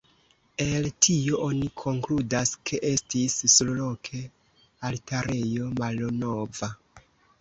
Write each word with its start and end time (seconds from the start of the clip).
El 0.63 0.85
tio 1.07 1.41
oni 1.47 1.67
konkludas 1.81 2.53
ke 2.69 2.79
estis 2.91 3.37
surloke 3.57 4.23
altarejo 4.91 5.69
malnova. 5.83 6.75